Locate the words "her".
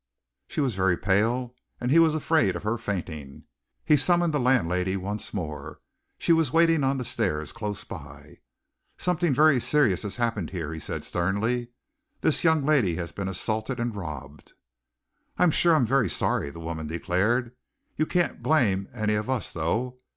2.63-2.79